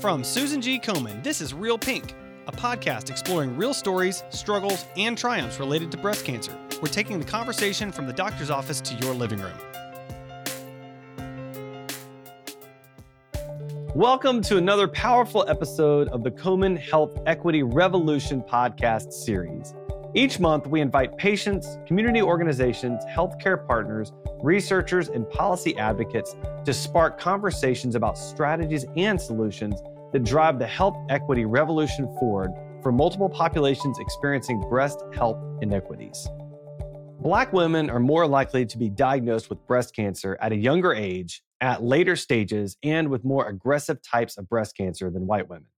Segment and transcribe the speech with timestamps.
[0.00, 0.80] From Susan G.
[0.80, 2.14] Komen, this is Real Pink,
[2.46, 6.56] a podcast exploring real stories, struggles, and triumphs related to breast cancer.
[6.80, 9.52] We're taking the conversation from the doctor's office to your living room.
[13.94, 19.74] Welcome to another powerful episode of the Komen Health Equity Revolution podcast series.
[20.12, 24.12] Each month, we invite patients, community organizations, healthcare partners,
[24.42, 26.34] researchers, and policy advocates
[26.64, 29.80] to spark conversations about strategies and solutions
[30.12, 32.50] that drive the health equity revolution forward
[32.82, 36.26] for multiple populations experiencing breast health inequities.
[37.20, 41.40] Black women are more likely to be diagnosed with breast cancer at a younger age,
[41.60, 45.68] at later stages, and with more aggressive types of breast cancer than white women.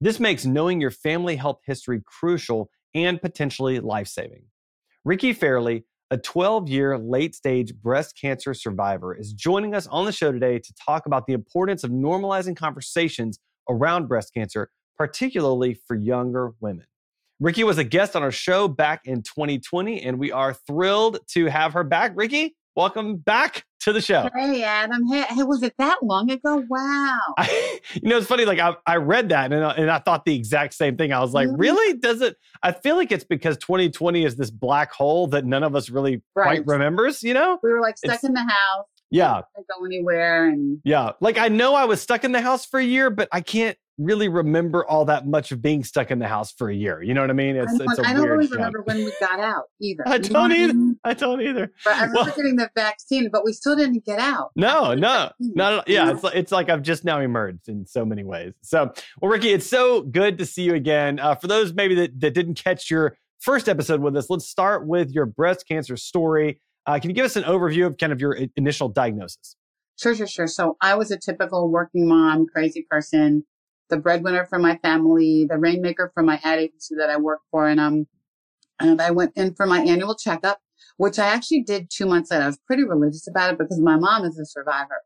[0.00, 4.44] This makes knowing your family health history crucial and potentially life saving.
[5.04, 10.12] Ricki Fairley, a 12 year late stage breast cancer survivor, is joining us on the
[10.12, 15.94] show today to talk about the importance of normalizing conversations around breast cancer, particularly for
[15.94, 16.86] younger women.
[17.40, 21.46] Ricki was a guest on our show back in 2020, and we are thrilled to
[21.46, 22.12] have her back.
[22.14, 24.28] Ricki, welcome back to the show.
[24.34, 25.06] Hey, Adam.
[25.08, 26.64] Hey, hey was it that long ago?
[26.68, 27.18] Wow.
[27.38, 28.44] I, you know, it's funny.
[28.44, 31.12] Like I, I read that and I, and I thought the exact same thing.
[31.12, 31.58] I was like, Mhm.
[31.58, 31.98] really?
[31.98, 32.36] Does it?
[32.62, 36.22] I feel like it's because 2020 is this black hole that none of us really
[36.34, 36.44] Right.
[36.44, 37.22] quite remembers.
[37.22, 37.58] You know?
[37.62, 41.12] We were like stuck It's- in the house, Yeah, go anywhere, and yeah.
[41.20, 43.76] Like I know I was stuck in the house for a year, but I can't
[43.98, 47.02] really remember all that much of being stuck in the house for a year.
[47.02, 47.54] You know what I mean?
[47.56, 50.02] It's I, it's a I don't really remember when we got out either.
[50.06, 50.72] I You don't either.
[50.72, 50.98] mean?
[51.04, 51.70] I don't either.
[51.84, 54.52] But I remember Well- getting the vaccine, but we still didn't get out.
[54.56, 55.84] No, no, not at all.
[55.86, 58.54] Yeah, it's like, it's like I've just now emerged in so many ways.
[58.62, 61.18] So, well, Ricki, it's so good to see you again.
[61.18, 64.86] Uh, for those maybe that, that didn't catch your first episode with us, let's start
[64.86, 66.58] with your breast cancer story.
[66.90, 69.54] Uh, can you give us an overview of kind of your initial diagnosis?
[69.96, 70.48] Sure, sure, sure.
[70.48, 73.44] So I was a typical working mom, crazy person,
[73.90, 77.68] the breadwinner for my family, the rainmaker for my ad agency that I work for,
[77.68, 78.08] and um,
[78.80, 80.58] and I went in for my annual checkup,
[80.96, 82.42] which I actually did two months later.
[82.42, 85.02] I was pretty religious about it because my mom is a survivor,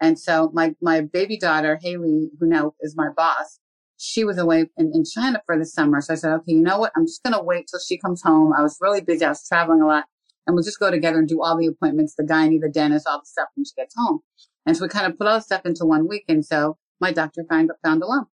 [0.00, 3.60] and so my my baby daughter Haley, who now is my boss,
[3.98, 6.00] she was away in, in China for the summer.
[6.00, 6.90] So I said, okay, you know what?
[6.96, 8.52] I'm just gonna wait till she comes home.
[8.52, 9.24] I was really busy.
[9.24, 10.06] I was traveling a lot.
[10.46, 13.20] And we'll just go together and do all the appointments, the gynae, the dentist, all
[13.20, 14.20] the stuff when she gets home.
[14.66, 16.24] And so we kind of put all the stuff into one week.
[16.28, 18.28] And so my doctor found, found a lump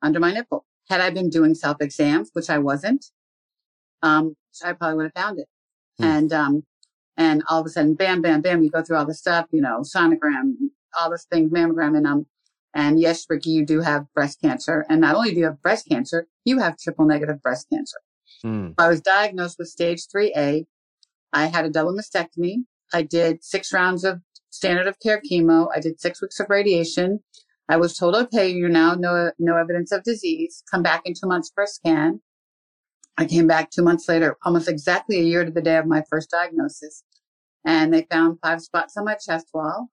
[0.00, 0.64] under my nipple.
[0.88, 3.06] Had I been doing self exams, which I wasn't,
[4.02, 5.48] um, I probably would have found it.
[5.98, 6.04] Hmm.
[6.04, 6.62] And, um,
[7.16, 9.60] and all of a sudden, bam, bam, bam, you go through all the stuff, you
[9.60, 10.54] know, sonogram,
[10.98, 12.26] all this things, mammogram, and, um,
[12.74, 14.86] and yes, Ricki, you do have breast cancer.
[14.88, 17.98] And not only do you have breast cancer, you have triple negative breast cancer.
[18.42, 18.70] Hmm.
[18.78, 20.66] I was diagnosed with stage 3A.
[21.32, 22.64] I had a double mastectomy.
[22.92, 24.20] I did six rounds of
[24.50, 25.68] standard of care chemo.
[25.74, 27.20] I did six weeks of radiation.
[27.68, 30.62] I was told, okay, you're now no, no evidence of disease.
[30.70, 32.20] Come back in two months for a scan.
[33.16, 36.02] I came back two months later, almost exactly a year to the day of my
[36.10, 37.04] first diagnosis.
[37.64, 39.88] And they found five spots on my chest wall.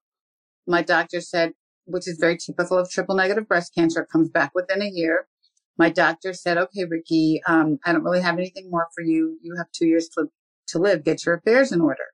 [0.66, 1.52] My doctor said,
[1.86, 5.26] which is very typical of triple negative breast cancer, comes back within a year
[5.80, 9.38] my doctor said, okay, Ricki, um, I don't really have anything more for you.
[9.42, 10.26] You have two years to,
[10.70, 11.04] to live.
[11.04, 12.04] Get your affairs in order.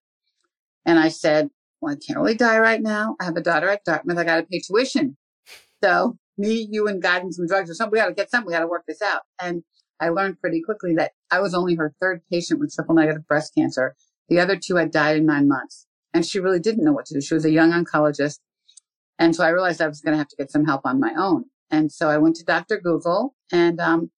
[0.85, 1.51] And I said,
[1.81, 3.17] well, I can't really die right now.
[3.21, 4.19] I have a daughter at Dartmouth.
[4.19, 5.17] I got to pay tuition.
[5.83, 7.93] So me, you, and God and some drugs or something.
[7.93, 8.47] We got to get something.
[8.47, 9.23] We got to work this out.
[9.41, 9.63] And
[10.01, 13.55] I learned pretty quickly that I was only her third patient with triple negative breast
[13.55, 13.95] cancer.
[14.29, 15.87] The other two had died in nine months.
[16.13, 17.21] And she really didn't know what to do.
[17.21, 18.39] She was a young oncologist.
[19.19, 21.15] And so I realized I was going to have to get some help on my
[21.17, 21.45] own.
[21.71, 22.79] And so I went to Dr.
[22.79, 24.11] Google and um,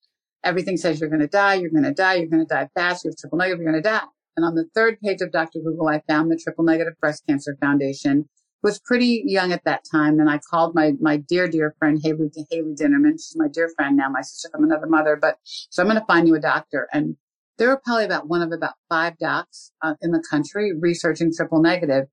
[0.45, 3.05] everything says you're going to die, you're going to die, you're going to die fast,
[3.05, 4.03] you have triple negative, you're going to die.
[4.39, 5.59] And on the third page of Dr.
[5.59, 8.29] Google, I found the Triple Negative Breast Cancer Foundation.
[8.63, 12.31] Was pretty young at that time, and I called my my dear dear friend Haley
[12.49, 13.15] Haley Dinerman.
[13.15, 15.17] She's my dear friend now, my sister from another mother.
[15.21, 16.87] But so I'm going to find you a doctor.
[16.93, 17.17] And
[17.57, 21.61] there were probably about one of about five docs uh, in the country researching triple
[21.61, 22.05] negative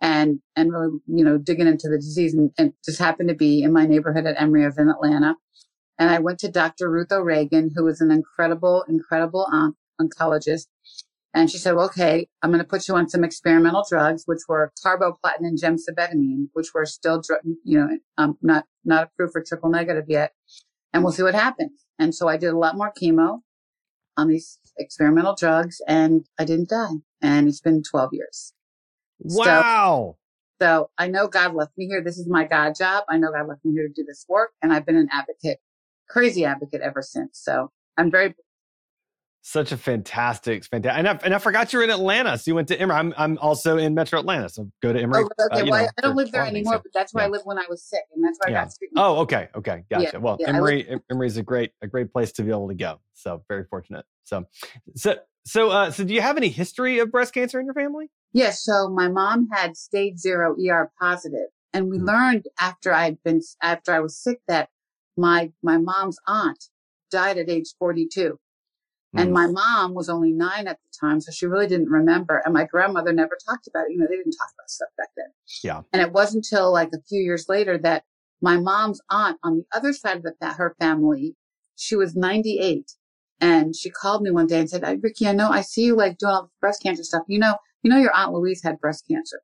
[0.00, 3.62] and and really you know digging into the disease and, and just happened to be
[3.62, 5.36] in my neighborhood at Emory of in Atlanta.
[6.00, 6.90] And I went to Dr.
[6.90, 9.46] Ruth O'Regan, who was an incredible, incredible
[10.00, 10.66] oncologist.
[11.32, 14.40] And she said, well, okay, I'm going to put you on some experimental drugs, which
[14.48, 17.22] were carboplatin and gemcitabine, which were still,
[17.64, 17.88] you know,
[18.18, 20.32] um, not, not approved for triple negative yet.
[20.92, 21.84] And we'll see what happens.
[22.00, 23.42] And so I did a lot more chemo
[24.16, 26.94] on these experimental drugs and I didn't die.
[27.22, 28.52] And it's been 12 years.
[29.20, 30.16] Wow.
[30.60, 32.02] So I know God left me here.
[32.02, 33.04] This is my God job.
[33.08, 34.50] I know God left me here to do this work.
[34.62, 35.58] And I've been an advocate,
[36.08, 37.38] crazy advocate ever since.
[37.40, 38.34] So I'm very
[39.42, 42.36] Such a fantastic, fantastic, and I, and I forgot you're in Atlanta.
[42.36, 42.98] So you went to Emory.
[42.98, 45.24] I'm I'm also in Metro Atlanta, so go to Emory.
[45.24, 45.62] Oh, okay.
[45.62, 47.28] Uh, well, know, I don't live there anymore, so, but that's where yeah.
[47.28, 48.60] I lived when I was sick, and that's why yeah.
[48.60, 49.06] I got treatment.
[49.06, 50.10] Oh, okay, okay, gotcha.
[50.12, 53.00] Yeah, well, Emory Emory is a great a great place to be able to go.
[53.14, 54.04] So very fortunate.
[54.24, 54.44] So
[54.94, 55.16] so
[55.46, 58.10] so uh, so do you have any history of breast cancer in your family?
[58.34, 58.62] Yes.
[58.62, 62.08] So my mom had stage zero ER positive, and we mm-hmm.
[62.08, 64.68] learned after I'd been after I was sick that
[65.16, 66.66] my my mom's aunt
[67.10, 68.38] died at age 42
[69.12, 72.42] and my mom was only nine at the time, so she really didn't remember.
[72.44, 73.92] And my grandmother never talked about it.
[73.92, 75.26] You know, they didn't talk about stuff back then.
[75.64, 75.82] Yeah.
[75.92, 78.04] And it wasn't until like a few years later that
[78.40, 81.34] my mom's aunt on the other side of the, her family,
[81.76, 82.92] she was 98.
[83.40, 86.18] And she called me one day and said, Ricki, I know I see you like
[86.18, 87.22] doing all this breast cancer stuff.
[87.26, 89.40] You know, you know, your aunt Louise had breast cancer.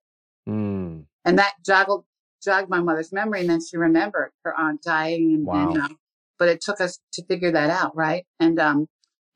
[0.48, 1.06] Mm.
[1.24, 2.04] And that joggled,
[2.44, 3.40] jogged my mother's memory.
[3.40, 5.34] And then she remembered her aunt dying.
[5.34, 5.70] And, wow.
[5.70, 5.98] and um,
[6.38, 7.96] but it took us to figure that out.
[7.96, 8.26] Right.
[8.38, 8.86] And, um,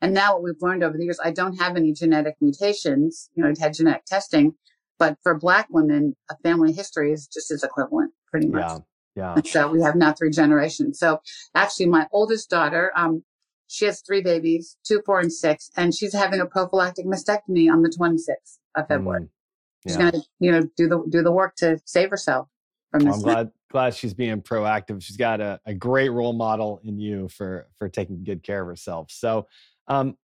[0.01, 3.29] and now what we've learned over the years, I don't have any genetic mutations.
[3.35, 4.55] You know, I've had genetic testing,
[4.97, 8.61] but for black women, a family history is just as equivalent, pretty much.
[8.61, 8.77] Yeah.
[9.15, 9.35] Yeah.
[9.45, 10.97] So we have now three generations.
[10.97, 11.21] So
[11.53, 13.23] actually my oldest daughter, um,
[13.67, 17.81] she has three babies, two, four, and six, and she's having a prophylactic mastectomy on
[17.81, 19.23] the 26th of February.
[19.23, 19.29] Mm.
[19.85, 19.89] Yeah.
[19.89, 22.47] She's going to, you know, do the, do the work to save herself
[22.91, 23.15] from this.
[23.15, 25.01] I'm glad, glad she's being proactive.
[25.01, 28.67] She's got a, a great role model in you for, for taking good care of
[28.67, 29.09] herself.
[29.09, 29.47] So,
[29.87, 30.15] um,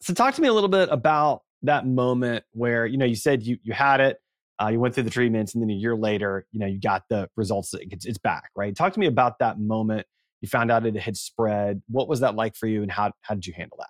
[0.00, 3.42] so talk to me a little bit about that moment where you know you said
[3.42, 4.18] you you had it,
[4.62, 7.02] uh, you went through the treatments, and then a year later, you know, you got
[7.08, 7.74] the results.
[7.74, 8.74] It's, it's back, right?
[8.74, 10.06] Talk to me about that moment.
[10.40, 11.82] You found out it had spread.
[11.88, 13.88] What was that like for you, and how how did you handle that?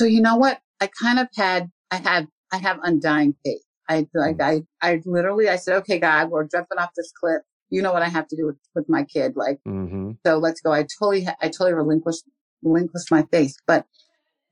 [0.00, 3.62] So you know what, I kind of had I had I have undying faith.
[3.88, 4.64] I like mm-hmm.
[4.82, 7.42] I I literally I said, okay, God, we're jumping off this cliff.
[7.70, 10.12] You know what I have to do with, with my kid, like mm-hmm.
[10.26, 10.38] so.
[10.38, 10.72] Let's go.
[10.72, 12.24] I totally I totally relinquished
[12.62, 13.86] relinquished my faith, but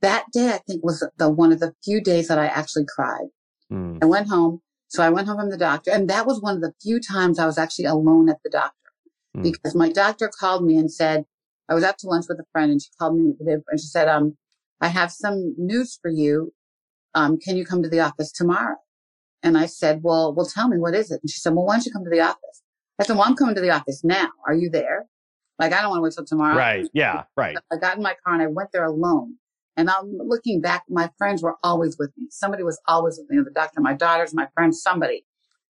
[0.03, 3.29] that day, I think was the one of the few days that I actually cried.
[3.73, 3.99] Mm.
[4.03, 4.61] I went home.
[4.89, 7.39] So I went home from the doctor and that was one of the few times
[7.39, 8.93] I was actually alone at the doctor
[9.35, 9.43] mm.
[9.43, 11.25] because my doctor called me and said,
[11.67, 14.07] I was out to lunch with a friend and she called me and she said,
[14.09, 14.37] um,
[14.83, 16.53] I have some news for you.
[17.15, 18.77] Um, can you come to the office tomorrow?
[19.43, 21.21] And I said, well, well, tell me, what is it?
[21.23, 22.63] And she said, well, why don't you come to the office?
[22.99, 24.29] I said, well, I'm coming to the office now.
[24.47, 25.07] Are you there?
[25.59, 26.57] Like, I don't want to wait till tomorrow.
[26.57, 26.87] Right.
[26.93, 27.25] Yeah.
[27.37, 27.57] Right.
[27.73, 29.37] I got in my car and I went there alone.
[29.77, 32.27] And I'm looking back, my friends were always with me.
[32.31, 35.25] Somebody was always with me, the doctor, my daughters, my friends, somebody.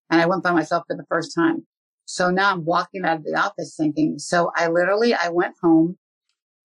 [0.10, 1.66] And I went by myself for the first time.
[2.06, 5.98] So now I'm walking out of the office thinking, so I literally, I went home,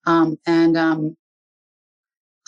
[0.06, 1.17] um, and, um,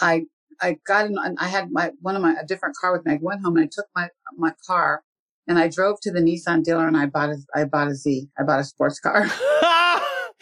[0.01, 0.25] I,
[0.61, 3.13] I got in, I had my, one of my, a different car with me.
[3.15, 5.03] I went home and I took my, my car
[5.47, 8.29] and I drove to the Nissan dealer and I bought a, I bought a Z.
[8.39, 9.23] I bought a sports car.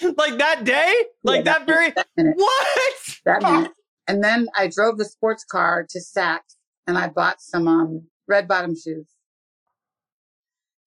[0.03, 0.95] like that day?
[1.23, 2.07] Like yeah, that, that very, that
[2.37, 3.19] what?
[3.25, 3.73] That minute.
[4.09, 6.57] And then I drove the sports car to Saks
[6.87, 9.09] and I bought some um, red bottom shoes.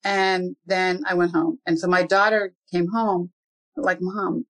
[0.04, 1.60] And then I went home.
[1.66, 3.32] And so my daughter came home
[3.76, 4.46] like, mom,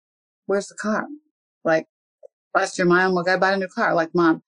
[0.47, 1.05] where's the car?
[1.63, 1.87] Like
[2.55, 3.93] last year, my own look, I bought a new car.
[3.93, 4.41] Like, mom,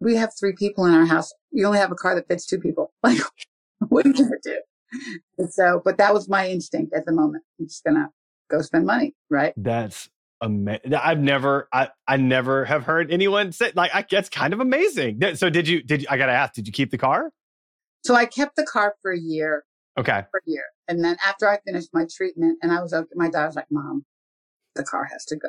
[0.00, 1.32] we have three people in our house.
[1.52, 2.92] You only have a car that fits two people.
[3.02, 3.20] Like,
[3.90, 4.60] what are you going to do?
[5.36, 7.44] And so, but that was my instinct at the moment.
[7.58, 8.08] I'm just going to
[8.50, 9.14] go spend money.
[9.28, 9.52] Right.
[9.56, 10.08] That's
[10.44, 14.60] ama- I've never, I, I never have heard anyone say like, I, that's kind of
[14.60, 15.20] amazing.
[15.36, 17.30] So did you, did you, I got to ask, did you keep the car?
[18.04, 19.64] So I kept the car for a year.
[19.98, 20.24] Okay.
[20.30, 20.64] For a year.
[20.88, 23.70] And then after I finished my treatment and I was okay, my dad was like,
[23.70, 24.04] mom,
[24.74, 25.48] the car has to go.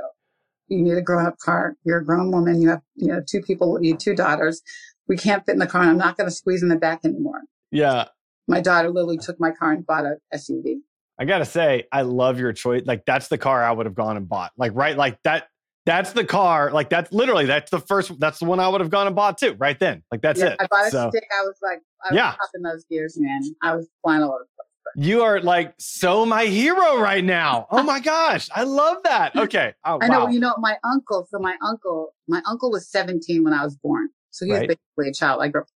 [0.67, 1.75] You need a grown up car.
[1.83, 2.61] You're a grown woman.
[2.61, 4.61] You have, you know, two people, you two daughters.
[5.07, 7.01] We can't fit in the car and I'm not going to squeeze in the back
[7.03, 7.41] anymore.
[7.71, 8.05] Yeah.
[8.47, 10.77] My daughter literally took my car and bought a SUV.
[11.17, 12.83] I gotta say, I love your choice.
[12.85, 14.51] Like that's the car I would have gone and bought.
[14.57, 15.47] Like right, like that.
[15.85, 16.71] That's the car.
[16.71, 18.19] Like that's literally that's the first.
[18.19, 19.53] That's the one I would have gone and bought too.
[19.59, 20.57] Right then, like that's yeah, it.
[20.59, 21.23] I bought a so, stick.
[21.31, 22.31] I was like, I was yeah.
[22.31, 23.41] popping those gears, man.
[23.61, 24.65] I was flying all over the.
[24.97, 27.67] You are like so my hero right now.
[27.69, 29.35] Oh my gosh, I love that.
[29.45, 30.27] Okay, oh, I know.
[30.27, 31.27] You know, my uncle.
[31.29, 34.09] So my uncle, my uncle was 17 when I was born.
[34.31, 34.69] So he was right.
[34.69, 35.41] basically a child.
[35.41, 35.67] I grew up,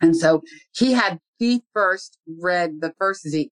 [0.00, 0.42] and so
[0.74, 3.50] he had he first read the first Z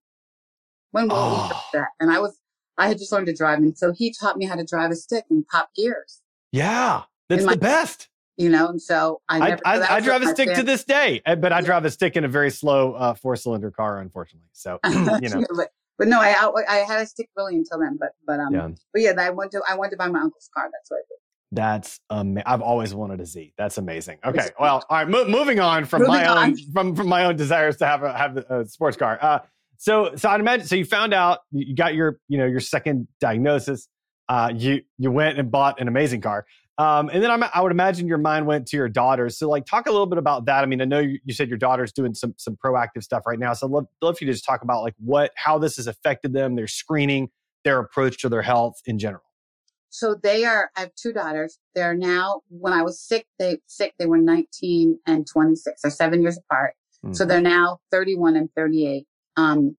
[0.93, 1.63] when will oh.
[1.73, 1.89] we that?
[1.99, 2.39] And I was,
[2.77, 3.57] I had just learned to drive.
[3.57, 6.21] And so he taught me how to drive a stick and pop gears.
[6.51, 7.03] Yeah.
[7.29, 8.09] That's my, the best.
[8.37, 11.21] You know, and so I never, I, I, I drive a stick to this day,
[11.25, 11.65] eh, but I yeah.
[11.65, 14.49] drive a stick in a very slow uh, four cylinder car, unfortunately.
[14.53, 15.43] So, you know.
[15.55, 15.69] but,
[15.99, 16.35] but no, I,
[16.67, 18.69] I had a stick really until then, but, but, um, yeah.
[18.91, 20.69] but yeah, I went to, I went to buy my uncle's car.
[20.71, 21.17] That's what I did.
[21.51, 23.53] That's um, I've always wanted a Z.
[23.57, 24.17] That's amazing.
[24.25, 25.07] Okay, well, all right.
[25.07, 26.37] Mo- moving on from moving my on.
[26.37, 29.19] own from, from my own desires to have a have a sports car.
[29.21, 29.39] Uh,
[29.83, 30.65] so, so I'd imagine.
[30.65, 33.89] So you found out you got your, you know, your second diagnosis.
[34.29, 36.45] Uh, you you went and bought an amazing car.
[36.77, 39.37] Um, and then I'm, i would imagine your mind went to your daughters.
[39.37, 40.63] So, like, talk a little bit about that.
[40.63, 43.37] I mean, I know you, you said your daughter's doing some some proactive stuff right
[43.37, 43.51] now.
[43.51, 45.87] So, I'd love, love for you to just talk about like what how this has
[45.87, 47.29] affected them, their screening,
[47.65, 49.23] their approach to their health in general.
[49.89, 50.71] So they are.
[50.77, 51.59] I have two daughters.
[51.75, 52.39] They're now.
[52.47, 53.95] When I was sick, they sick.
[53.99, 55.81] They were 19 and 26.
[55.81, 56.75] They're seven years apart.
[57.05, 57.13] Mm.
[57.17, 59.05] So they're now 31 and 38.
[59.37, 59.77] Um,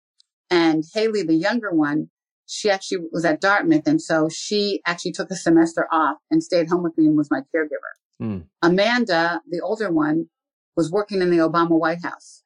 [0.50, 2.10] and Haley, the younger one,
[2.46, 3.88] she actually was at Dartmouth.
[3.88, 7.32] And so she actually took a semester off and stayed home with me and was
[7.32, 8.22] my caregiver.
[8.22, 8.46] Mm.
[8.62, 10.28] Amanda, the older one,
[10.76, 12.44] was working in the Obama White House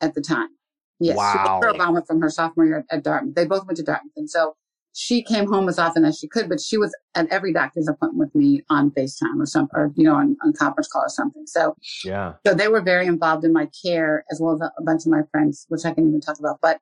[0.00, 0.50] at the time.
[1.00, 1.60] Yes, wow.
[1.62, 3.34] she Obama from her sophomore year at, at Dartmouth.
[3.34, 4.12] They both went to Dartmouth.
[4.16, 4.56] And so
[4.94, 8.16] she came home as often as she could, but she was at every doctor's appointment
[8.16, 11.44] with me on FaceTime or something, or, you know, on, on conference call or something.
[11.46, 12.34] So, yeah.
[12.46, 15.22] So they were very involved in my care as well as a bunch of my
[15.32, 16.58] friends, which I can even talk about.
[16.62, 16.80] But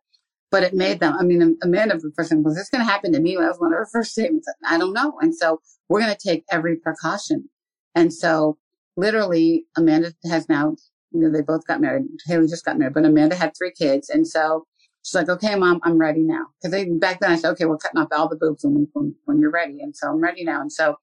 [0.50, 3.10] but it made them, I mean, Amanda, the first thing was this going to happen
[3.14, 3.36] to me?
[3.36, 4.46] That was one of her first statements.
[4.68, 5.14] I don't know.
[5.22, 7.48] And so we're going to take every precaution.
[7.94, 8.58] And so
[8.98, 10.76] literally Amanda has now,
[11.10, 12.02] you know, they both got married.
[12.26, 14.10] Haley just got married, but Amanda had three kids.
[14.10, 14.66] And so
[15.02, 16.46] she's like, okay, mom, I'm ready now.
[16.62, 19.40] Cause back then I said, okay, we're cutting off all the boobs when, when, when
[19.40, 19.80] you're ready.
[19.80, 20.60] And so I'm ready now.
[20.60, 20.96] And so,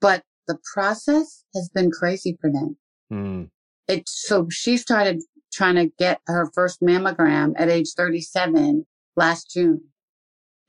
[0.00, 2.76] but the process has been crazy for them.
[3.12, 3.50] Mm.
[3.88, 5.22] It, so she started
[5.52, 8.86] trying to get her first mammogram at age 37
[9.16, 9.82] last June.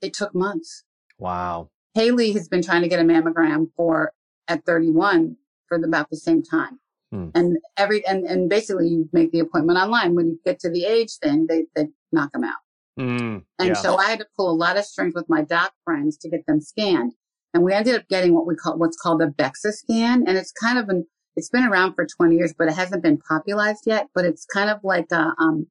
[0.00, 0.84] It took months.
[1.18, 1.70] Wow.
[1.94, 4.12] Haley has been trying to get a mammogram for
[4.48, 6.78] at 31 for about the same time.
[7.10, 7.28] Hmm.
[7.34, 10.14] And every and, and basically you make the appointment online.
[10.14, 12.56] When you get to the age thing, they, they knock them out.
[12.98, 13.74] Mm, and yeah.
[13.74, 16.46] so I had to pull a lot of strings with my doc friends to get
[16.46, 17.12] them scanned.
[17.52, 20.24] And we ended up getting what we call what's called a BEXA scan.
[20.26, 23.18] And it's kind of an it's been around for 20 years, but it hasn't been
[23.18, 24.08] popularized yet.
[24.14, 25.66] But it's kind of like a, um,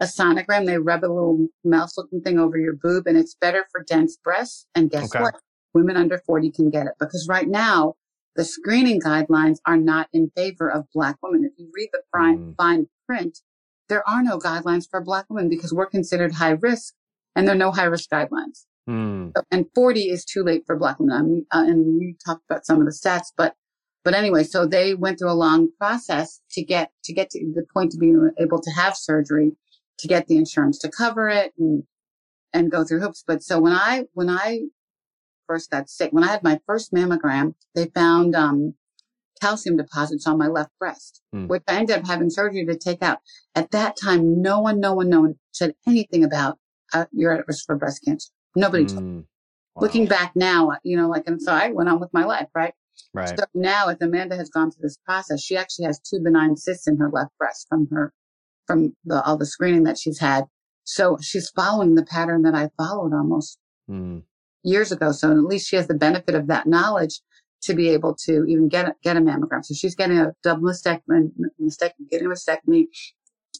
[0.00, 0.66] a sonogram.
[0.66, 4.16] They rub a little mouse looking thing over your boob and it's better for dense
[4.16, 4.66] breasts.
[4.74, 5.22] And guess okay.
[5.22, 5.34] what?
[5.72, 7.94] Women under 40 can get it because right now
[8.36, 11.44] the screening guidelines are not in favor of black women.
[11.44, 12.56] If you read the fine, mm.
[12.56, 13.38] fine print,
[13.88, 16.94] there are no guidelines for black women because we're considered high risk
[17.36, 18.66] and there are no high risk guidelines.
[18.88, 19.32] Mm.
[19.50, 21.16] And 40 is too late for black women.
[21.16, 23.54] I mean, uh, and we talked about some of the stats, but
[24.04, 27.64] but anyway, so they went through a long process to get to get to the
[27.72, 29.52] point to being able to have surgery,
[29.98, 31.84] to get the insurance to cover it and
[32.52, 33.24] and go through hoops.
[33.26, 34.64] But so when I when I
[35.46, 38.74] first got sick, when I had my first mammogram, they found um,
[39.44, 41.46] calcium deposits on my left breast, mm.
[41.48, 43.18] which I ended up having surgery to take out.
[43.54, 46.58] At that time, no one, no one, no one said anything about
[46.94, 48.30] uh, you're at risk for breast cancer.
[48.56, 49.24] Nobody told me.
[49.74, 49.82] Wow.
[49.82, 52.72] Looking back now, you know, like, and so I went on with my life, right?
[53.12, 53.28] Right.
[53.28, 56.86] So now, as Amanda has gone through this process, she actually has two benign cysts
[56.86, 58.12] in her left breast from her,
[58.66, 60.44] from the, all the screening that she's had.
[60.84, 63.58] So she's following the pattern that I followed almost
[63.90, 64.22] mm.
[64.62, 65.12] years ago.
[65.12, 67.20] So at least she has the benefit of that knowledge
[67.64, 69.64] to be able to even get a, get a mammogram.
[69.64, 71.30] So she's getting a double mastectomy,
[71.60, 72.86] mastectomy getting a mastectomy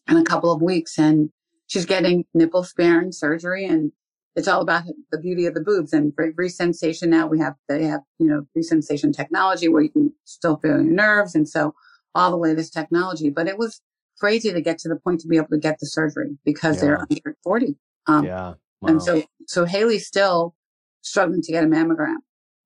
[0.08, 1.30] in a couple of weeks, and
[1.66, 3.92] she's getting nipple sparing surgery and
[4.36, 8.00] it's all about the beauty of the boobs and resensation now we have they have
[8.18, 11.74] you know resensation technology where you can still feel your nerves and so
[12.14, 13.80] all the latest technology but it was
[14.18, 16.82] crazy to get to the point to be able to get the surgery because yeah.
[16.82, 18.88] they're under 40 um, yeah wow.
[18.88, 20.54] and so so haley's still
[21.02, 22.16] struggling to get a mammogram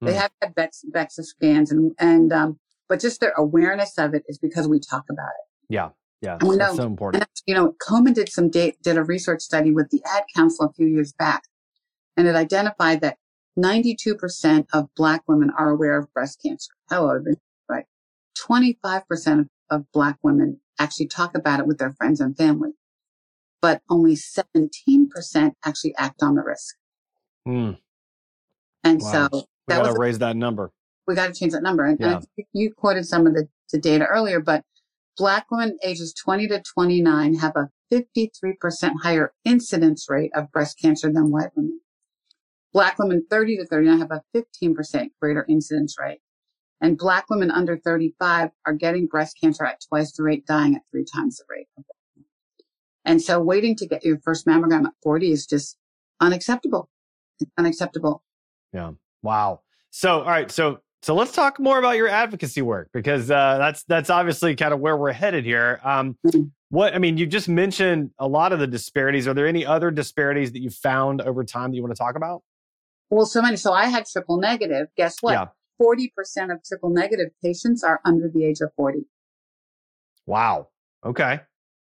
[0.01, 0.19] they hmm.
[0.19, 4.69] have had BEXA scans and and um but just their awareness of it is because
[4.69, 5.91] we talk about it yeah
[6.21, 7.23] yeah, and we know, so important.
[7.23, 10.73] And, you know, Komen did some did a research study with the Ad Council a
[10.73, 11.45] few years back,
[12.17, 13.19] and it identified that
[13.59, 16.73] 92% of Black women are aware of breast cancer.
[16.91, 17.37] However,
[17.69, 17.87] right,
[18.37, 22.71] 25% of, of Black women actually talk about it with their friends and family,
[23.61, 26.77] but only 17% actually act on the risk.
[27.47, 27.79] Mm.
[28.83, 29.29] And wow.
[29.29, 30.71] so we got to raise that number.
[31.07, 31.85] We got to change that number.
[31.85, 32.17] And, yeah.
[32.17, 34.65] and you quoted some of the, the data earlier, but
[35.17, 41.13] Black women ages 20 to 29 have a 53% higher incidence rate of breast cancer
[41.13, 41.81] than white women.
[42.73, 46.21] Black women 30 to 39 have a 15% greater incidence rate.
[46.81, 50.83] And Black women under 35 are getting breast cancer at twice the rate, dying at
[50.93, 51.67] three times the rate.
[53.05, 55.77] And so waiting to get your first mammogram at 40 is just
[56.21, 56.89] unacceptable.
[57.41, 58.23] It's unacceptable.
[58.73, 58.93] Yeah.
[59.23, 59.61] Wow.
[59.91, 60.51] So, all right.
[60.51, 64.75] So, so let's talk more about your advocacy work because uh, that's that's obviously kind
[64.75, 65.81] of where we're headed here.
[65.85, 66.45] Um, mm-hmm.
[66.71, 69.27] What I mean, you just mentioned a lot of the disparities.
[69.27, 72.17] Are there any other disparities that you found over time that you want to talk
[72.17, 72.43] about?
[73.11, 73.57] Well, so many.
[73.57, 74.89] So I had triple negative.
[74.97, 75.33] Guess what?
[75.33, 75.47] Yeah.
[75.81, 79.07] 40% of triple negative patients are under the age of 40.
[80.27, 80.69] Wow.
[81.07, 81.41] Okay.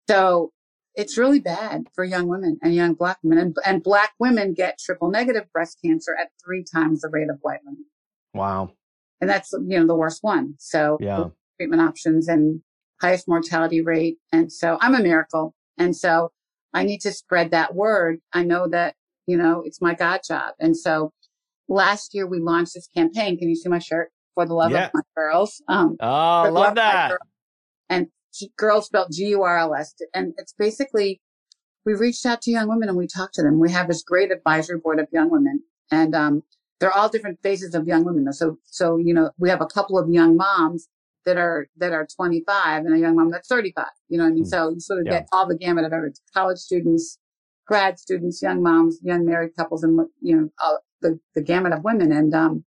[0.09, 0.51] So
[0.95, 3.37] it's really bad for young women and young black women.
[3.37, 7.37] And, and black women get triple negative breast cancer at three times the rate of
[7.41, 7.85] white women.
[8.33, 8.71] Wow.
[9.19, 10.55] and that's you know the worst one.
[10.57, 11.25] So yeah.
[11.57, 12.61] treatment options and
[13.01, 14.17] highest mortality rate.
[14.31, 15.55] And so I'm a miracle.
[15.77, 16.31] And so
[16.73, 18.19] I need to spread that word.
[18.31, 18.95] I know that,
[19.27, 20.53] you know, it's my God job.
[20.59, 21.11] And so
[21.67, 23.37] last year we launched this campaign.
[23.37, 24.11] Can you see my shirt?
[24.33, 24.85] For the love yeah.
[24.85, 25.61] of my girls.
[25.67, 27.17] Um, oh, love that.
[27.89, 28.07] And
[28.57, 29.93] girls spelled G U R L S.
[30.13, 31.21] And it's basically,
[31.85, 33.59] we reached out to young women and we talked to them.
[33.59, 35.61] We have this great advisory board of young women.
[35.91, 36.43] And um,
[36.79, 38.31] they're all different phases of young women.
[38.33, 40.87] So, so, you know, we have a couple of young moms
[41.25, 43.85] that are that are 25 and a young mom that's 35.
[44.09, 44.43] You know what I mean?
[44.43, 44.47] Mm.
[44.47, 45.19] So you sort of yeah.
[45.19, 47.19] get all the gamut of everything: college students,
[47.67, 51.83] grad students, young moms, young married couples, and you know all, the the gamut of
[51.83, 52.11] women.
[52.11, 52.65] And um,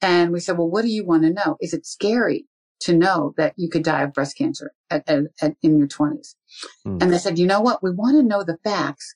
[0.00, 1.56] and we said, well, what do you want to know?
[1.60, 2.46] Is it scary
[2.84, 6.34] to know that you could die of breast cancer at, at, at in your 20s?
[6.86, 7.02] Mm.
[7.02, 7.82] And they said, you know what?
[7.82, 9.14] We want to know the facts,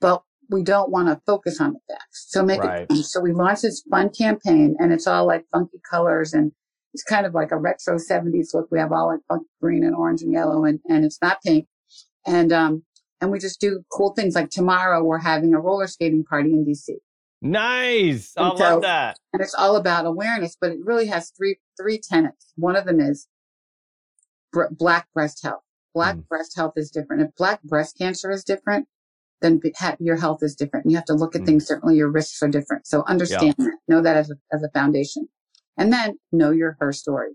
[0.00, 2.26] but we don't want to focus on the facts.
[2.28, 2.86] So make right.
[2.88, 3.04] it.
[3.04, 6.52] So we launched this fun campaign, and it's all like funky colors and
[6.94, 8.68] it's kind of like a retro 70s look.
[8.70, 11.66] We have all like green and orange and yellow and, and it's not pink.
[12.24, 12.84] And, um,
[13.20, 16.64] and we just do cool things like tomorrow we're having a roller skating party in
[16.64, 16.96] DC.
[17.44, 18.32] Nice.
[18.38, 19.18] I and love that.
[19.34, 22.54] And it's all about awareness, but it really has three, three tenets.
[22.56, 23.28] One of them is
[24.50, 25.60] br- black breast health.
[25.92, 26.26] Black mm.
[26.26, 27.22] breast health is different.
[27.22, 28.88] If black breast cancer is different,
[29.42, 29.60] then
[30.00, 30.88] your health is different.
[30.88, 31.46] You have to look at mm.
[31.46, 31.96] things certainly.
[31.96, 32.86] Your risks are different.
[32.86, 33.66] So understand yeah.
[33.66, 33.78] that.
[33.88, 35.28] Know that as a, as a foundation.
[35.76, 37.32] And then know your her story.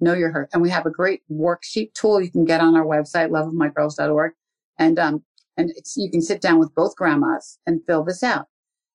[0.00, 0.48] Know your her.
[0.54, 4.32] And we have a great worksheet tool you can get on our website, loveofmygirls.org.
[4.78, 5.24] And, um,
[5.58, 8.46] and it's, you can sit down with both grandmas and fill this out.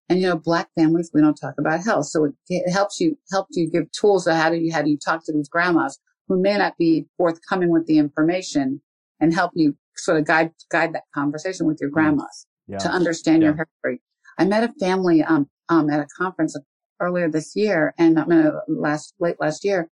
[0.09, 2.07] And, you know, black families, we don't talk about health.
[2.07, 4.89] So it, it helps you, help you give tools of how do you, how do
[4.89, 8.81] you talk to these grandmas who may not be forthcoming with the information
[9.19, 12.77] and help you sort of guide, guide that conversation with your grandmas yeah.
[12.79, 13.49] to understand yeah.
[13.49, 14.01] your history.
[14.37, 16.57] I met a family, um, um, at a conference
[16.99, 19.89] earlier this year and I mean, last, late last year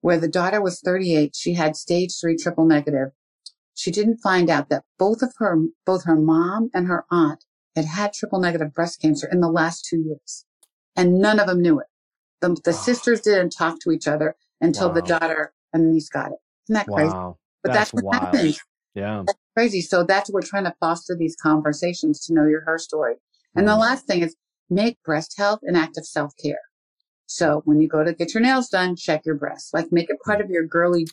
[0.00, 1.34] where the daughter was 38.
[1.34, 3.08] She had stage three triple negative.
[3.74, 7.44] She didn't find out that both of her, both her mom and her aunt
[7.76, 10.44] had had triple negative breast cancer in the last two years
[10.96, 11.86] and none of them knew it.
[12.40, 14.94] The, the sisters didn't talk to each other until wow.
[14.94, 16.38] the daughter and niece got it.
[16.66, 17.12] Isn't that crazy?
[17.12, 17.38] Wow.
[17.62, 18.60] But that's, that's what happens.
[18.94, 19.22] Yeah.
[19.26, 19.80] That's crazy.
[19.80, 23.14] So that's what we're trying to foster these conversations to know your her story.
[23.54, 23.70] And mm.
[23.70, 24.34] the last thing is
[24.68, 26.60] make breast health an act of self care.
[27.26, 29.72] So when you go to get your nails done, check your breasts.
[29.72, 31.06] Like make it part of your girly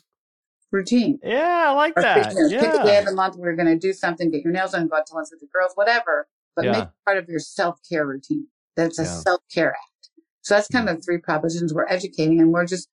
[0.72, 1.18] routine.
[1.22, 2.28] Yeah, I like or that.
[2.28, 2.60] Pick, yeah.
[2.60, 4.88] pick a day of the month we're going to do something, get your nails done,
[4.88, 6.26] go out to lunch with the girls, whatever.
[6.56, 6.72] But yeah.
[6.72, 8.48] make it part of your self care routine.
[8.74, 9.08] That's a yeah.
[9.08, 10.10] self care act.
[10.42, 12.88] So that's kind of the three propositions we're educating, and we're just.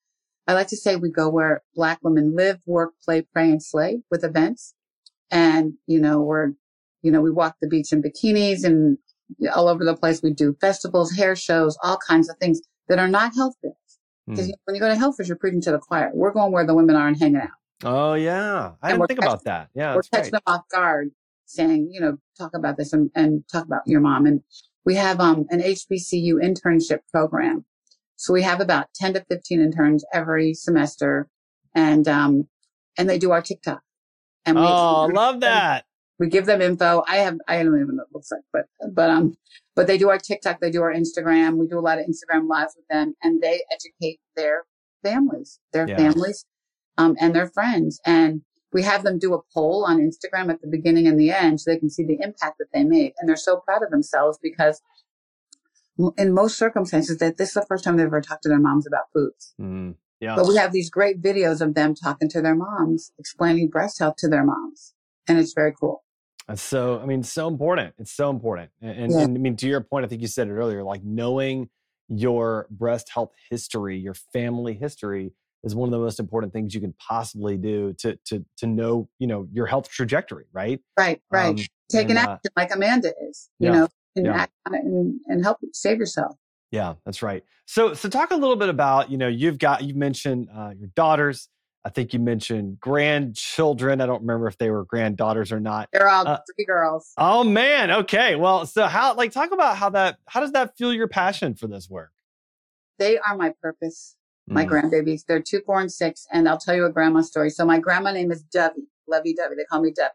[0.46, 4.02] I like to say we go where Black women live, work, play, pray, and slay
[4.12, 4.74] with events,
[5.32, 6.52] and you know we're,
[7.02, 8.98] you know, we walk the beach in bikinis and
[9.56, 10.22] all over the place.
[10.22, 13.76] We do festivals, hair shows, all kinds of things that are not health fairs.
[14.28, 14.54] Because mm.
[14.66, 16.12] when you go to health fairs, you're preaching to the choir.
[16.14, 17.50] We're going where the women are and hanging out.
[17.84, 19.70] Oh yeah, I and didn't think about that.
[19.76, 21.12] Yeah, we're catching them off guard,
[21.54, 24.26] saying, you know, talk about this and, and talk about your mom.
[24.26, 24.42] And
[24.86, 27.66] we have um, an HBCU internship program.
[28.16, 31.28] So we have about 10 to 15 interns every semester
[31.76, 32.48] and, um,
[32.98, 33.82] and they do our TikTok.
[34.46, 35.86] And we, oh, love that.
[36.20, 37.04] We give them info.
[37.08, 39.36] I have, I don't even know what it looks like, but, but, um,
[39.76, 41.58] but they do our TikTok, they do our Instagram.
[41.58, 44.66] We do a lot of Instagram lives with them and they educate their
[45.04, 45.98] families, their yeah.
[45.98, 46.46] families,
[46.98, 48.00] um, and their friends.
[48.06, 48.42] And
[48.74, 51.72] we have them do a poll on Instagram at the beginning and the end so
[51.72, 53.14] they can see the impact that they made.
[53.20, 54.82] And they're so proud of themselves because
[56.18, 58.88] in most circumstances that this is the first time they've ever talked to their moms
[58.88, 59.54] about foods.
[59.62, 60.36] Mm, yeah.
[60.36, 64.16] But we have these great videos of them talking to their moms, explaining breast health
[64.18, 64.94] to their moms.
[65.28, 66.04] And it's very cool.
[66.56, 67.94] So, I mean, so important.
[68.00, 68.72] It's so important.
[68.82, 69.20] And, yeah.
[69.20, 71.70] and, I mean, to your point, I think you said it earlier, like knowing
[72.10, 75.32] your breast health history, your family history
[75.64, 79.08] is one of the most important things you can possibly do to, to, to know,
[79.20, 80.80] you know, your health trajectory, right?
[80.98, 81.50] Right, right.
[81.50, 84.36] Um, Take and, an uh, action uh, like Amanda is, you yeah, know, and yeah.
[84.36, 86.36] act on it and, and help save yourself.
[86.72, 87.44] Yeah, that's right.
[87.66, 90.90] So, so talk a little bit about, you know, you've got, you mentioned uh, your
[90.96, 91.50] daughters,
[91.86, 94.00] I think you mentioned grandchildren.
[94.00, 95.90] I don't remember if they were granddaughters or not.
[95.92, 97.12] They're all uh, three girls.
[97.18, 97.92] Oh man.
[97.92, 98.36] Okay.
[98.36, 101.68] Well, so how like talk about how that how does that fuel your passion for
[101.68, 102.12] this work?
[103.00, 104.16] They are my purpose.
[104.48, 104.70] My mm.
[104.70, 105.22] grandbabies.
[105.28, 106.26] They're two, four, and six.
[106.32, 107.50] And I'll tell you a grandma story.
[107.50, 108.88] So my grandma name is Debbie.
[109.08, 109.56] Levy Debbie.
[109.56, 110.12] They call me Debbie.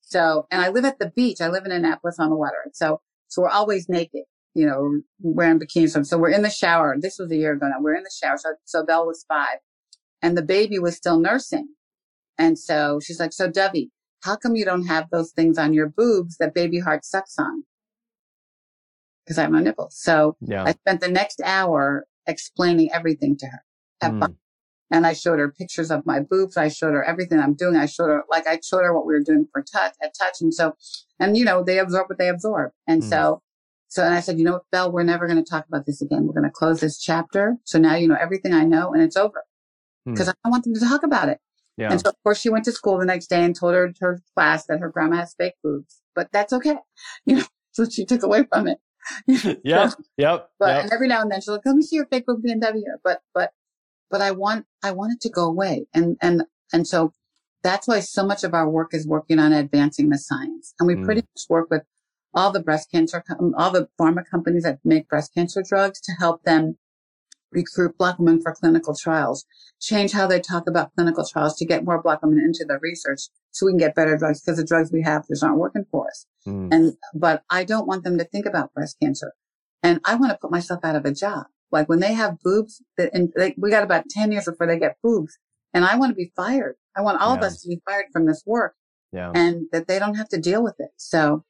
[0.00, 1.40] So and I live at the beach.
[1.40, 2.66] I live in Annapolis on the water.
[2.72, 4.22] So so we're always naked.
[4.54, 6.04] You know, wearing bikinis.
[6.06, 6.96] So we're in the shower.
[6.98, 7.80] This was a year ago now.
[7.80, 8.36] We're in the shower.
[8.36, 9.58] So so Belle was five
[10.22, 11.68] and the baby was still nursing.
[12.38, 13.90] And so she's like, so Debbie,
[14.22, 17.64] how come you don't have those things on your boobs that baby heart sucks on?
[19.24, 19.96] Because I have my nipples.
[19.98, 20.64] So yeah.
[20.64, 23.62] I spent the next hour explaining everything to her.
[24.00, 24.36] At Mm.
[24.92, 26.56] and I showed her pictures of my boobs.
[26.56, 27.76] I showed her everything I'm doing.
[27.76, 30.40] I showed her, like, I showed her what we were doing for touch, at touch.
[30.40, 30.74] And so,
[31.20, 32.72] and you know, they absorb what they absorb.
[32.88, 33.08] And Mm.
[33.08, 33.42] so,
[33.88, 36.00] so, and I said, you know what, Belle, we're never going to talk about this
[36.02, 36.26] again.
[36.26, 37.56] We're going to close this chapter.
[37.64, 39.44] So now you know everything I know and it's over
[40.06, 40.12] Hmm.
[40.12, 41.38] because I don't want them to talk about it.
[41.76, 41.92] Yeah.
[41.92, 44.20] And so, of course, she went to school the next day and told her, her
[44.34, 46.78] class that her grandma has fake boobs, but that's okay.
[47.26, 48.78] You know, so she took away from it.
[49.64, 49.92] yep.
[50.16, 50.50] Yep.
[50.58, 50.92] But yep.
[50.92, 52.82] every now and then she'll like, let me see your fake book BMW.
[53.02, 53.52] But but
[54.10, 55.86] but I want I want it to go away.
[55.94, 57.12] And and and so
[57.62, 60.74] that's why so much of our work is working on advancing the science.
[60.78, 61.04] And we Mm.
[61.04, 61.82] pretty much work with
[62.32, 63.24] all the breast cancer
[63.56, 66.78] all the pharma companies that make breast cancer drugs to help them
[67.52, 69.44] recruit black women for clinical trials,
[69.80, 73.20] change how they talk about clinical trials to get more black women into the research
[73.50, 76.06] so we can get better drugs because the drugs we have just aren't working for
[76.08, 76.26] us.
[76.46, 76.72] Mm.
[76.72, 79.32] And, but I don't want them to think about breast cancer.
[79.82, 81.46] And I want to put myself out of a job.
[81.72, 84.78] Like when they have boobs that, and they, we got about 10 years before they
[84.78, 85.38] get boobs
[85.72, 86.76] and I want to be fired.
[86.96, 88.74] I want all of us to be fired from this work
[89.12, 89.30] yeah.
[89.34, 90.90] and that they don't have to deal with it.
[90.96, 91.44] So,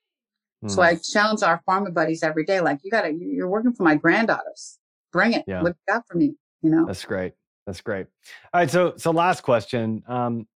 [0.67, 0.85] so Mm.
[0.85, 2.61] I challenge our pharma buddies every day.
[2.61, 4.79] Like you gotta, you're working for my granddaughters.
[5.13, 5.45] Bring it.
[5.47, 5.63] Yeah.
[5.63, 6.35] What you got for me?
[6.63, 6.87] You know?
[6.87, 7.33] That's great.
[7.67, 8.07] That's great.
[8.53, 8.71] All right.
[8.71, 10.03] So, so last question.
[10.07, 10.47] Um,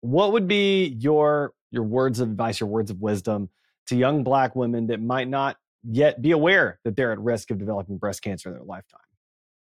[0.00, 3.50] what would be your your words of advice, your words of wisdom
[3.88, 7.58] to young Black women that might not yet be aware that they're at risk of
[7.58, 9.00] developing breast cancer in their lifetime?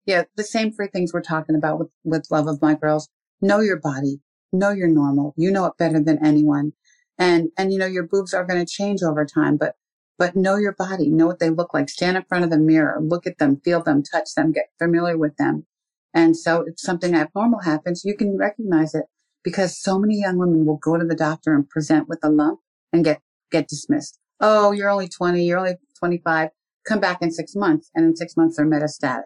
[0.06, 3.10] Yeah, the same three things we're talking about with, with Love of My Girls.
[3.42, 4.22] Know your body.
[4.52, 5.34] Know you're normal.
[5.38, 6.74] You know it better than anyone.
[7.18, 9.76] And, and you know, your boobs are going to change over time, but,
[10.20, 11.10] but know your body.
[11.10, 11.90] Know what they look like.
[11.90, 13.00] Stand in front of the mirror.
[13.02, 15.66] Look at them, feel them, touch them, get familiar with them.
[16.14, 19.06] And so if something abnormal happens, you can recognize it
[19.44, 22.60] because so many young women will go to the doctor and present with a lump
[22.92, 24.20] and get, get dismissed.
[24.42, 25.42] Oh, you're only 20.
[25.44, 26.50] You're only 25.
[26.86, 27.90] Come back in six months.
[27.96, 29.24] And in six months, they're metastatic.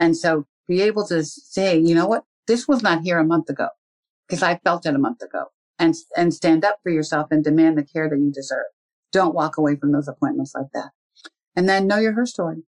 [0.00, 2.24] And so be able to say, you know what?
[2.48, 3.68] This was not here a month ago
[4.26, 5.46] because I felt it a month ago
[5.78, 8.66] and, and stand up for yourself and demand the care that you deserve.
[9.12, 10.90] Don't walk away from those appointments like that.
[11.56, 12.62] And then know your her story.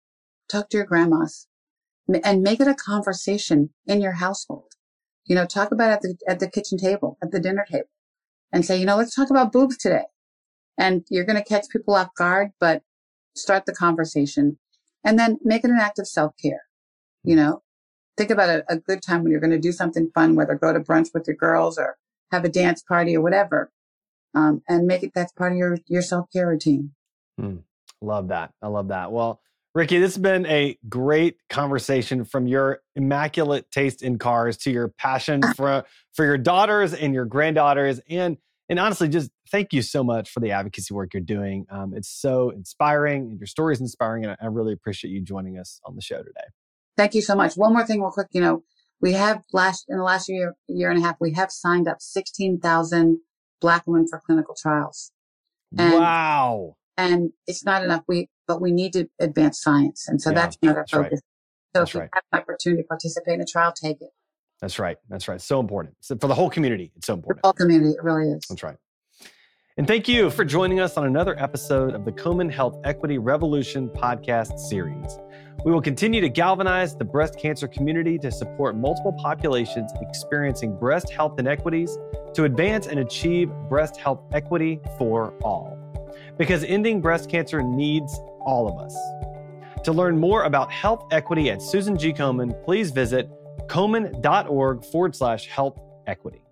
[0.48, 1.46] Talk to your grandmas
[2.24, 4.72] and make it a conversation in your household.
[5.26, 7.88] You know, talk about at the, at the kitchen table, at the dinner table
[8.52, 10.04] and say, you know, let's talk about boobs today.
[10.78, 12.82] And you're going to catch people off guard, but
[13.36, 14.58] start the conversation
[15.04, 16.62] and then make it an act of self care.
[17.24, 17.62] You know,
[18.16, 20.72] think about a, a good time when you're going to do something fun, whether go
[20.72, 21.96] to brunch with your girls or
[22.30, 23.70] have a dance party or whatever.
[24.34, 26.92] Um, and make it that's part of your, your self care routine.
[28.00, 28.52] Love that.
[28.62, 29.10] I love that.
[29.10, 29.40] Well,
[29.74, 34.88] Ricki, this has been a great conversation from your immaculate taste in cars to your
[34.88, 38.38] passion for for your daughters and your granddaughters, and
[38.68, 41.66] and honestly, just thank you so much for the advocacy work you're doing.
[41.70, 45.20] Um, it's so inspiring, and your story is inspiring, and I, I really appreciate you
[45.20, 46.48] joining us on the show today.
[46.96, 47.54] Thank you so much.
[47.54, 48.28] One more thing real quick.
[48.32, 48.62] You know,
[49.00, 51.98] we have last, in the last year, year and a half, we have signed up
[52.00, 53.20] 16,000
[53.60, 55.12] black women for clinical trials.
[55.76, 56.76] And- wow.
[56.96, 58.02] And it's not enough.
[58.08, 60.08] We, but we need to advance science.
[60.08, 61.04] And so Yeah, that's another that's right.
[61.04, 61.20] focus.
[61.20, 62.10] So That's if you right.
[62.14, 64.08] have an opportunity to participate in a trial, take it.
[64.60, 64.96] That's right.
[65.08, 65.40] That's right.
[65.40, 65.94] So important.
[66.00, 67.38] So for the whole community, it's so important.
[67.38, 68.44] For the whole community, it really is.
[68.48, 68.76] That's right.
[69.76, 73.88] And thank you for joining us on another episode of the Komen Health Equity Revolution
[73.90, 75.18] podcast series.
[75.64, 81.10] We will continue to galvanize the breast cancer community to support multiple populations experiencing breast
[81.10, 81.98] health inequities
[82.34, 85.76] to advance and achieve breast health equity for all.
[86.38, 88.96] Because ending breast cancer needs all of us.
[89.84, 92.12] To learn more about health equity at Susan G.
[92.12, 93.28] Komen, please visit
[93.66, 96.42] komen.org forward slash health equity.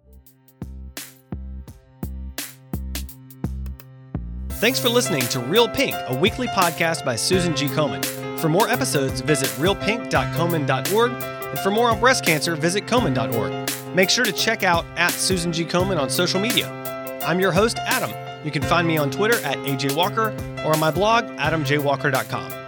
[4.48, 7.66] Thanks for listening to Real Pink, a weekly podcast by Susan G.
[7.66, 8.15] Komen.
[8.38, 13.94] For more episodes, visit realpink.komen.org, and for more on breast cancer, visit komen.org.
[13.94, 15.64] Make sure to check out at Susan G.
[15.64, 16.70] Komen on social media.
[17.24, 18.10] I'm your host, Adam.
[18.44, 22.65] You can find me on Twitter at AJ Walker or on my blog, adamjwalker.com.